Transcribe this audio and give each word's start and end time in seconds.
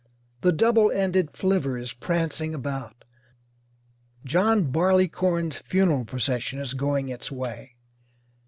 The 0.41 0.51
double 0.51 0.89
ended 0.89 1.37
flivver 1.37 1.77
is 1.77 1.93
prancing 1.93 2.55
about. 2.55 3.05
John 4.25 4.71
Barleycorn's 4.71 5.57
funeral 5.57 6.05
procession 6.05 6.57
is 6.57 6.73
going 6.73 7.09
its 7.09 7.31
way. 7.31 7.75